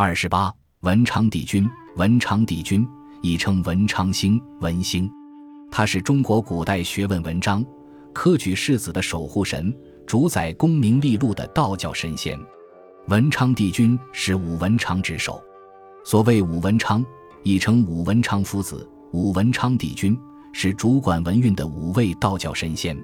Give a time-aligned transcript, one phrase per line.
[0.00, 2.86] 二十八，文昌帝君，文昌帝君
[3.20, 5.10] 亦称文昌星、文星，
[5.72, 7.66] 他是中国古代学问文章、
[8.12, 9.76] 科举士子的守护神，
[10.06, 12.38] 主宰功名利禄的道教神仙。
[13.08, 15.42] 文昌帝君是武文昌之首，
[16.04, 17.04] 所谓武文昌，
[17.42, 20.16] 亦称武文昌夫子、武文昌帝君，
[20.52, 22.96] 是主管文运的五位道教神仙。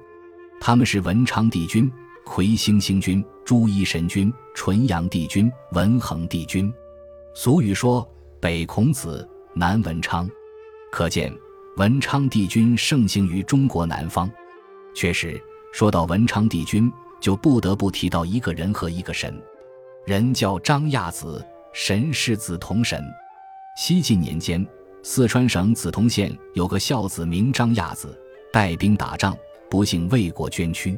[0.60, 1.90] 他们是文昌帝君、
[2.24, 6.72] 魁星星君、朱衣神君、纯阳帝君、文恒帝君。
[7.36, 8.08] 俗语说
[8.40, 10.30] ：“北孔子，南文昌。”
[10.92, 11.36] 可见
[11.76, 14.30] 文昌帝君盛行于中国南方。
[14.94, 15.42] 确实，
[15.72, 19.36] 说到文昌帝君，就不得不提到一个人和一个神。
[20.06, 23.02] 人叫张亚子，神是梓潼神。
[23.76, 24.64] 西晋年间，
[25.02, 28.16] 四川省梓潼县有个孝子名张亚子，
[28.52, 29.36] 带兵打仗，
[29.68, 30.96] 不幸为国捐躯。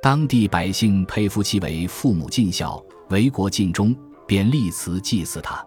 [0.00, 3.92] 当地百姓佩服其为父母尽孝，为国尽忠。
[4.26, 5.64] 便立祠祭祀他，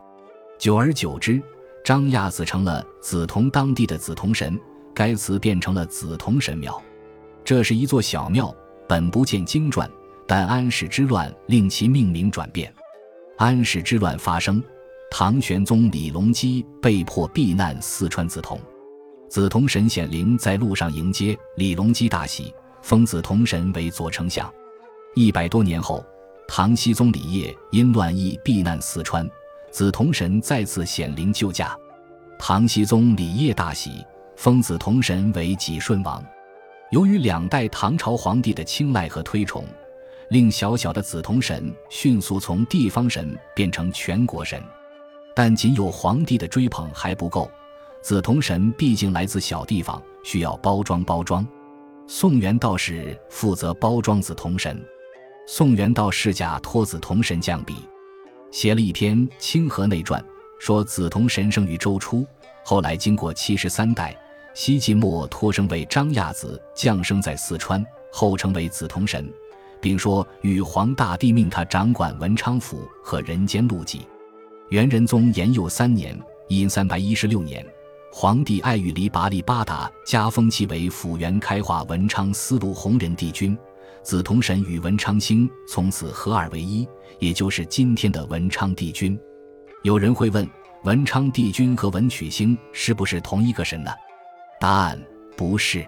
[0.57, 1.41] 久而久之，
[1.83, 4.59] 张亚子成了梓潼当地的梓潼神，
[4.93, 6.81] 该祠变成了梓潼神庙。
[7.43, 8.53] 这是一座小庙，
[8.87, 9.89] 本不见经传，
[10.25, 12.73] 但安史之乱令其命名转变。
[13.37, 14.61] 安史之乱发生，
[15.11, 18.59] 唐玄宗李隆基被迫避难四川梓潼，
[19.29, 24.51] 梓潼神显灵在路上迎接李隆基，大喜，封梓潼神为左丞相。
[25.13, 26.03] 一百多年后。
[26.47, 29.29] 唐僖宗李晔因乱役避难四川，
[29.71, 31.77] 梓潼神再次显灵救驾。
[32.39, 34.03] 唐僖宗李晔大喜，
[34.35, 36.23] 封梓潼神为济顺王。
[36.89, 39.63] 由于两代唐朝皇帝的青睐和推崇，
[40.29, 44.61] 令小小的梓潼神迅速从地方神变成全国神。
[45.35, 47.51] 但仅有皇帝的追捧还不够，
[48.01, 51.45] 梓潼神毕竟来自小地方，需要包装包装。
[52.07, 54.81] 宋元道士负责包装梓潼神。
[55.49, 57.75] 宋元道世家托子同神降笔，
[58.51, 60.21] 写了一篇《清河内传》，
[60.59, 62.27] 说子同神生于周初，
[62.65, 64.13] 后来经过七十三代，
[64.53, 69.33] 西晋末托生为张亚子，降生在四川，后成为子同神，
[69.79, 74.01] 并说玉皇大帝命他掌管文昌府和人间路迹。
[74.67, 77.65] 元仁宗延佑三年（殷三百一十六年），
[78.11, 83.57] 皇帝爱育黎拔力八达加封其为辅元开化文昌司路弘仁帝君。
[84.07, 86.87] 紫铜神与文昌星从此合二为一，
[87.19, 89.19] 也就是今天的文昌帝君。
[89.83, 90.49] 有人会问：
[90.85, 93.91] 文昌帝君和文曲星是不是同一个神呢？
[94.61, 94.97] 答案
[95.35, 95.85] 不是。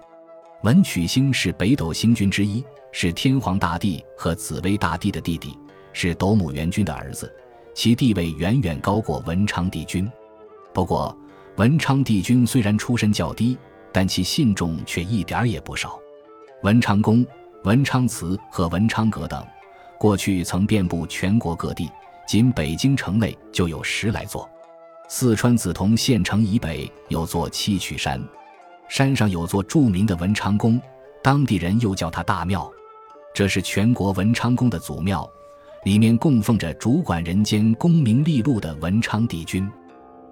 [0.64, 5.56] 文曲星是北斗星君之一，是天皇大帝和紫薇大帝的弟弟，
[5.94, 7.34] 是斗母元君的儿子，
[7.74, 10.06] 其地位远远高过文昌帝君。
[10.74, 11.16] 不过，
[11.56, 13.56] 文昌帝君虽然出身较低，
[13.90, 15.98] 但其信众却一点儿也不少。
[16.62, 17.26] 文昌宫。
[17.64, 19.46] 文昌祠和文昌阁等，
[19.98, 21.90] 过去曾遍布全国各地，
[22.26, 24.48] 仅北京城内就有十来座。
[25.08, 28.18] 四川梓潼县城以北有座七曲山，
[28.88, 30.80] 山上有座著名的文昌宫，
[31.22, 32.70] 当地人又叫它大庙。
[33.34, 35.30] 这是全国文昌宫的祖庙，
[35.84, 39.70] 里面供奉着主管人间功名利禄的文昌帝君。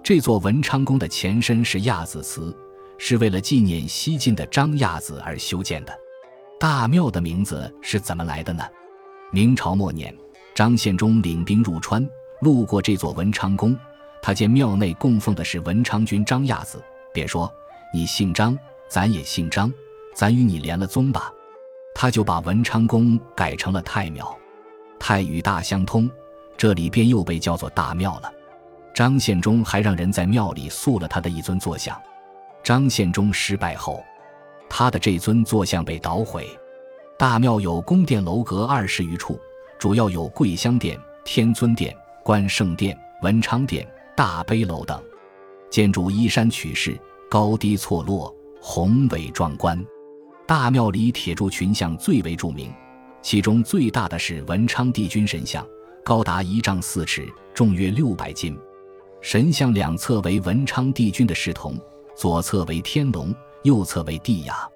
[0.03, 2.57] 这座文昌宫的前身是亚子祠，
[2.97, 5.93] 是为了纪念西晋的张亚子而修建的。
[6.61, 8.65] 大庙的名字是怎么来的呢？
[9.31, 10.13] 明朝末年，
[10.57, 12.05] 张献忠领兵入川，
[12.41, 13.79] 路过这座文昌宫，
[14.21, 16.83] 他见庙内供奉的是文昌君张亚子，
[17.15, 17.49] 便说
[17.95, 18.59] ：“你姓张，
[18.89, 19.73] 咱也姓张，
[20.17, 21.33] 咱与你连了宗吧。”
[21.95, 24.37] 他就把文昌宫改成了太庙。
[24.99, 26.11] 太与大相通，
[26.57, 28.33] 这里便又被叫做大庙了。
[28.93, 31.97] 张献忠还让人在庙里塑了他的一尊坐像。
[32.65, 34.03] 张献忠失败后。
[34.69, 36.47] 他的这尊坐像被捣毁，
[37.19, 39.39] 大庙有宫殿楼阁二十余处，
[39.79, 43.87] 主要有桂香殿、天尊殿、关圣殿、文昌殿、
[44.17, 45.03] 大悲楼等，
[45.71, 46.99] 建筑依山取势，
[47.31, 49.83] 高低错落，宏伟壮观。
[50.47, 52.73] 大庙里铁柱群像最为著名，
[53.21, 55.67] 其中最大的是文昌帝君神像，
[56.05, 58.57] 高达一丈四尺，重约六百斤。
[59.21, 61.77] 神像两侧为文昌帝君的侍童，
[62.15, 63.35] 左侧为天龙。
[63.63, 64.69] 右侧为地雅。